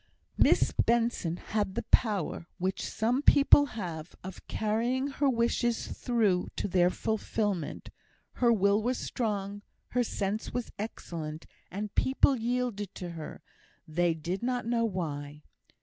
[0.35, 6.67] Miss Benson had the power, which some people have, of carrying her wishes through to
[6.67, 7.91] their fulfilment;
[8.41, 13.43] her will was strong, her sense was excellent, and people yielded to her
[13.87, 15.43] they did not know why.